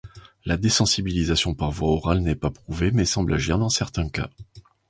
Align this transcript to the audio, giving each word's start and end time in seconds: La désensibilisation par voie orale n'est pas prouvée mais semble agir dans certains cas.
La 0.45 0.57
désensibilisation 0.57 1.53
par 1.53 1.69
voie 1.69 1.89
orale 1.89 2.21
n'est 2.21 2.33
pas 2.33 2.49
prouvée 2.49 2.89
mais 2.89 3.05
semble 3.05 3.35
agir 3.35 3.59
dans 3.59 3.69
certains 3.69 4.09
cas. 4.09 4.31